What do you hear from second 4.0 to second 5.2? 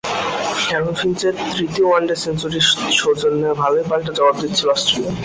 জবাব দিচ্ছিল অস্ট্রেলিয়া।